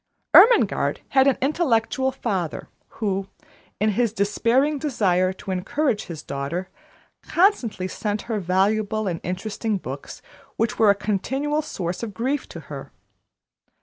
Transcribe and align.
Ermengarde 0.33 1.01
had 1.09 1.27
an 1.27 1.37
intellectual 1.43 2.11
father, 2.11 2.67
who, 2.87 3.27
in 3.79 3.91
his 3.91 4.11
despairing 4.11 4.79
desire 4.79 5.31
to 5.33 5.51
encourage 5.51 6.05
his 6.05 6.23
daughter, 6.23 6.69
constantly 7.21 7.87
sent 7.87 8.23
her 8.23 8.39
valuable 8.39 9.05
and 9.07 9.19
interesting 9.21 9.77
books, 9.77 10.23
which 10.55 10.79
were 10.79 10.89
a 10.89 10.95
continual 10.95 11.61
source 11.61 12.01
of 12.01 12.15
grief 12.15 12.49
to 12.49 12.61
her. 12.61 12.91